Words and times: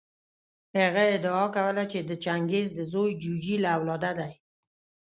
هغه 0.79 1.03
ادعا 1.15 1.45
کوله 1.55 1.83
چې 1.91 1.99
د 2.09 2.11
چنګیز 2.23 2.67
د 2.75 2.79
زوی 2.93 3.11
جوجي 3.21 3.55
له 3.63 3.69
اولاده 3.77 4.11
دی. 4.19 4.31